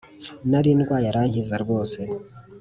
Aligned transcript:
Nari 0.49 0.71
ndway’arankiza 0.79 1.55
rwose 1.63 1.99